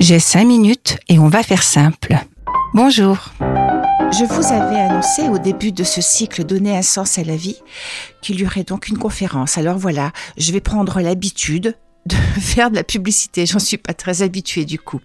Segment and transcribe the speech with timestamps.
[0.00, 2.16] J'ai cinq minutes et on va faire simple.
[2.72, 3.18] Bonjour.
[3.38, 7.58] Je vous avais annoncé au début de ce cycle Donner un sens à la vie
[8.22, 9.58] qu'il y aurait donc une conférence.
[9.58, 11.76] Alors voilà, je vais prendre l'habitude
[12.10, 13.46] de faire de la publicité.
[13.46, 15.00] J'en suis pas très habituée du coup.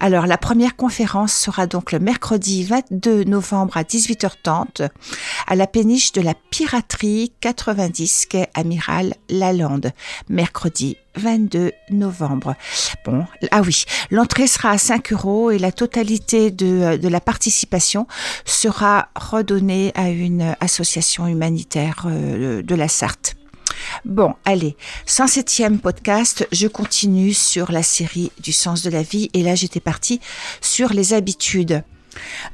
[0.00, 4.88] Alors la première conférence sera donc le mercredi 22 novembre à 18h30
[5.46, 9.92] à la péniche de la piraterie 90 quai Amiral Lalande.
[10.28, 12.54] Mercredi 22 novembre.
[13.04, 18.06] Bon, ah oui, l'entrée sera à 5 euros et la totalité de, de la participation
[18.44, 23.37] sera redonnée à une association humanitaire euh, de la Sarthe.
[24.04, 29.42] Bon, allez, 107e podcast, je continue sur la série du sens de la vie et
[29.42, 30.20] là j'étais partie
[30.60, 31.82] sur les habitudes.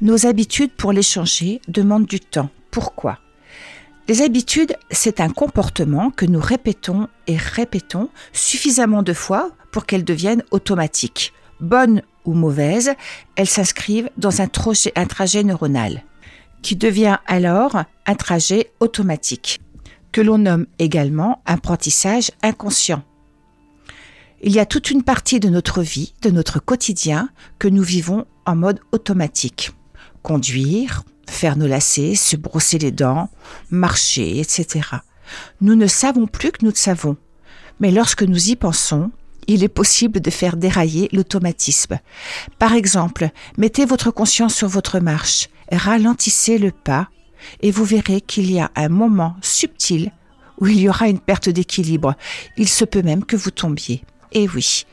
[0.01, 2.49] Nos habitudes pour les changer demandent du temps.
[2.71, 3.19] Pourquoi?
[4.07, 10.05] Les habitudes, c'est un comportement que nous répétons et répétons suffisamment de fois pour qu'elles
[10.05, 11.33] deviennent automatiques.
[11.59, 12.93] Bonnes ou mauvaises,
[13.35, 16.03] elles s'inscrivent dans un trajet, un trajet neuronal
[16.61, 19.59] qui devient alors un trajet automatique
[20.15, 23.03] que l'on nomme également apprentissage inconscient.
[24.41, 27.27] Il y a toute une partie de notre vie, de notre quotidien,
[27.59, 29.73] que nous vivons en mode automatique.
[30.23, 33.29] Conduire, faire nos lacets, se brosser les dents,
[33.71, 34.87] marcher, etc.
[35.59, 37.17] Nous ne savons plus que nous le savons.
[37.81, 39.11] Mais lorsque nous y pensons,
[39.47, 41.99] il est possible de faire dérailler l'automatisme.
[42.57, 47.09] Par exemple, mettez votre conscience sur votre marche, ralentissez le pas
[47.61, 50.11] et vous verrez qu'il y a un moment subtil
[50.59, 52.15] où il y aura une perte d'équilibre.
[52.57, 54.03] Il se peut même que vous tombiez.
[54.31, 54.85] Et oui,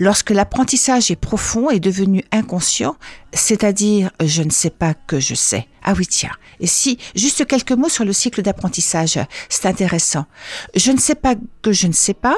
[0.00, 2.96] lorsque l'apprentissage est profond et devenu inconscient,
[3.32, 5.68] c'est-à-dire je ne sais pas que je sais.
[5.84, 6.32] Ah oui, tiens.
[6.58, 9.18] Et si, juste quelques mots sur le cycle d'apprentissage,
[9.48, 10.26] c'est intéressant.
[10.74, 12.36] Je ne sais pas que je ne sais pas,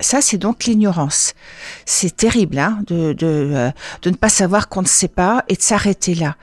[0.00, 1.34] ça, c'est donc l'ignorance.
[1.84, 3.70] C'est terrible hein, de, euh,
[4.02, 6.36] de ne pas savoir qu'on ne sait pas et de s'arrêter là.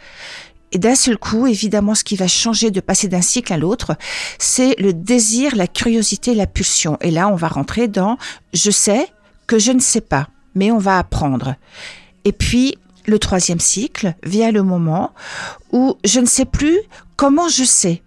[0.72, 3.96] Et d'un seul coup, évidemment, ce qui va changer de passer d'un cycle à l'autre,
[4.38, 6.98] c'est le désir, la curiosité, la pulsion.
[7.02, 8.18] Et là, on va rentrer dans
[8.54, 9.08] je sais
[9.48, 11.56] que je ne sais pas, mais on va apprendre.
[12.26, 15.14] Et puis, le troisième cycle vient le moment
[15.72, 16.78] où je ne sais plus
[17.16, 18.04] comment je sais.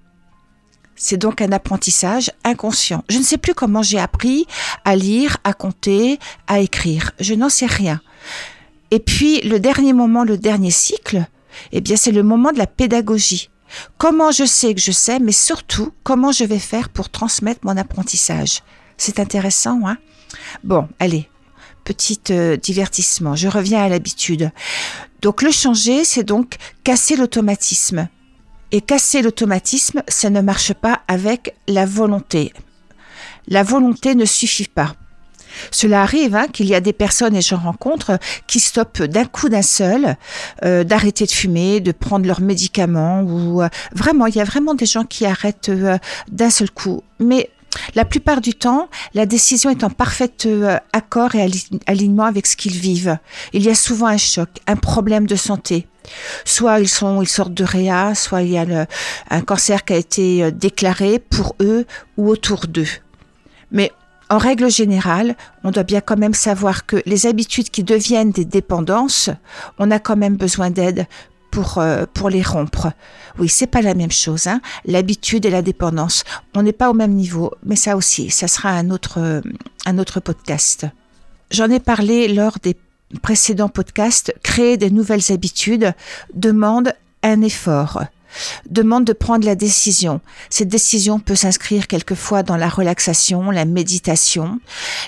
[0.95, 3.03] C'est donc un apprentissage inconscient.
[3.09, 4.47] Je ne sais plus comment j'ai appris
[4.85, 7.13] à lire, à compter, à écrire.
[7.19, 8.03] Je n'en sais rien.
[8.91, 11.25] Et puis, le dernier moment, le dernier cycle,
[11.73, 13.51] eh bien, c'est le moment de la pédagogie.
[13.99, 17.77] Comment je sais que je sais, mais surtout, comment je vais faire pour transmettre mon
[17.77, 18.63] apprentissage?
[18.97, 19.97] C'est intéressant, hein?
[20.65, 21.29] Bon, allez,
[21.85, 23.37] petit euh, divertissement.
[23.37, 24.51] Je reviens à l'habitude.
[25.23, 28.09] Donc, le changer, c'est donc casser l'automatisme.
[28.73, 32.53] Et casser l'automatisme, ça ne marche pas avec la volonté.
[33.49, 34.95] La volonté ne suffit pas.
[35.71, 39.49] Cela arrive hein, qu'il y a des personnes, et j'en rencontre, qui stoppent d'un coup
[39.49, 40.17] d'un seul,
[40.65, 44.75] euh, d'arrêter de fumer, de prendre leurs médicaments, ou euh, vraiment, il y a vraiment
[44.75, 45.99] des gens qui arrêtent euh,
[46.31, 47.03] d'un seul coup.
[47.19, 47.51] Mais
[47.95, 50.31] la plupart du temps, la décision est en parfait
[50.93, 51.49] accord et
[51.87, 53.17] alignement avec ce qu'ils vivent.
[53.53, 55.87] Il y a souvent un choc, un problème de santé.
[56.45, 58.87] Soit ils sortent de réa, soit il y a
[59.31, 61.87] un cancer qui a été déclaré pour eux
[62.17, 62.89] ou autour d'eux.
[63.71, 63.93] Mais
[64.31, 68.45] en règle générale, on doit bien quand même savoir que les habitudes qui deviennent des
[68.45, 69.29] dépendances,
[69.79, 71.07] on a quand même besoin d'aide
[71.51, 72.93] pour, euh, pour les rompre.
[73.39, 74.61] Oui, c'est pas la même chose, hein.
[74.85, 76.23] L'habitude et la dépendance.
[76.55, 79.43] On n'est pas au même niveau, mais ça aussi, ça sera un autre,
[79.85, 80.87] un autre podcast.
[81.51, 82.77] J'en ai parlé lors des
[83.23, 84.33] précédents podcasts.
[84.45, 85.93] Créer des nouvelles habitudes
[86.35, 88.05] demande un effort
[88.69, 90.21] demande de prendre la décision.
[90.49, 94.61] Cette décision peut s'inscrire quelquefois dans la relaxation, la méditation,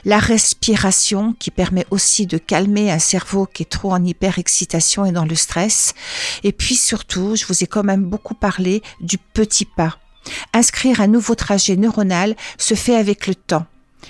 [0.04, 5.12] la respiration qui permet aussi de calmer un cerveau qui est trop en hyperexcitation et
[5.12, 5.94] dans le stress.
[6.42, 9.98] Et puis surtout, je vous ai quand même beaucoup parlé du petit pas.
[10.52, 13.66] Inscrire un nouveau trajet neuronal se fait avec le temps.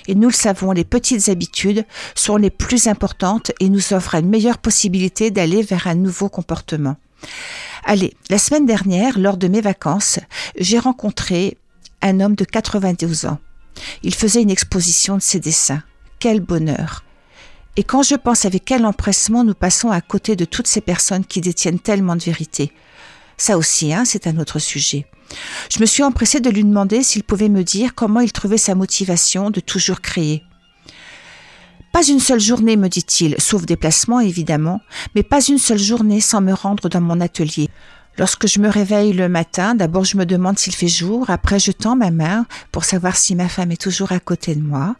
[0.07, 4.29] Et nous le savons, les petites habitudes sont les plus importantes et nous offrent une
[4.29, 6.97] meilleure possibilité d'aller vers un nouveau comportement.
[7.83, 10.19] Allez, la semaine dernière, lors de mes vacances,
[10.57, 11.57] j'ai rencontré
[12.01, 13.39] un homme de 92 ans.
[14.03, 15.83] Il faisait une exposition de ses dessins.
[16.19, 17.03] Quel bonheur.
[17.75, 21.25] Et quand je pense avec quel empressement nous passons à côté de toutes ces personnes
[21.25, 22.71] qui détiennent tellement de vérité.
[23.37, 25.07] Ça aussi, hein, c'est un autre sujet.
[25.71, 28.75] Je me suis empressée de lui demander s'il pouvait me dire comment il trouvait sa
[28.75, 30.43] motivation de toujours créer.
[32.03, 34.81] Pas une seule journée, me dit-il, sauf déplacement évidemment,
[35.15, 37.69] mais pas une seule journée sans me rendre dans mon atelier.
[38.19, 41.71] Lorsque je me réveille le matin, d'abord je me demande s'il fait jour, après je
[41.71, 44.95] tends ma main pour savoir si ma femme est toujours à côté de moi,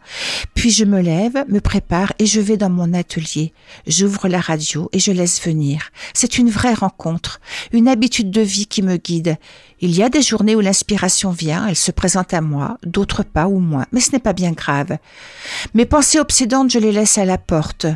[0.54, 3.52] puis je me lève, me prépare et je vais dans mon atelier.
[3.86, 5.90] J'ouvre la radio et je laisse venir.
[6.12, 7.40] C'est une vraie rencontre,
[7.72, 9.36] une habitude de vie qui me guide.
[9.80, 13.46] Il y a des journées où l'inspiration vient, elle se présente à moi, d'autres pas
[13.46, 14.98] ou moins, mais ce n'est pas bien grave.
[15.72, 17.86] Mes pensées obsédantes, je les laisse à la porte.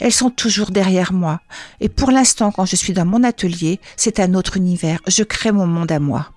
[0.00, 1.40] Elles sont toujours derrière moi.
[1.80, 5.00] Et pour l'instant, quand je suis dans mon atelier, c'est un autre univers.
[5.06, 6.30] Je crée mon monde à moi.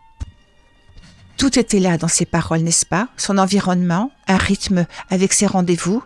[1.38, 3.08] Tout était là dans ses paroles, n'est-ce pas?
[3.16, 6.04] Son environnement, un rythme avec ses rendez-vous,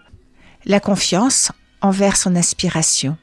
[0.65, 1.51] la confiance
[1.81, 3.17] envers son aspiration.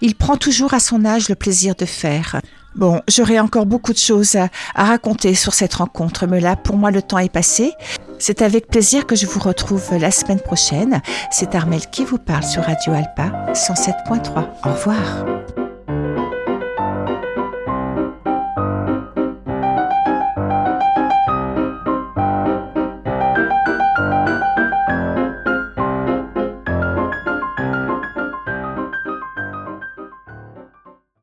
[0.00, 2.40] Il prend toujours à son âge le plaisir de faire.
[2.74, 6.76] Bon, j'aurais encore beaucoup de choses à, à, raconter sur cette rencontre, mais là, pour
[6.76, 7.72] moi, le temps est passé.
[8.18, 11.00] C'est avec plaisir que je vous retrouve la semaine prochaine.
[11.30, 14.48] C'est Armel qui vous parle sur Radio Alpa 107.3.
[14.64, 15.67] Au revoir.